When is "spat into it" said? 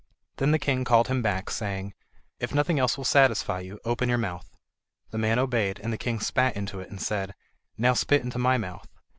6.19-6.89